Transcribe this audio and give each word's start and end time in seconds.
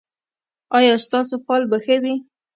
ایا 0.77 0.93
ستاسو 1.05 1.35
فال 1.45 1.61
به 1.69 1.77
ښه 1.83 1.95
وي؟ 2.03 2.15